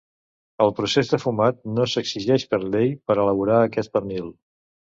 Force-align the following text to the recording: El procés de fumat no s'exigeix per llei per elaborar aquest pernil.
El 0.63 0.71
procés 0.79 1.11
de 1.11 1.19
fumat 1.23 1.59
no 1.75 1.85
s'exigeix 1.93 2.47
per 2.55 2.61
llei 2.65 2.91
per 3.11 3.21
elaborar 3.27 3.63
aquest 3.69 3.95
pernil. 3.99 4.37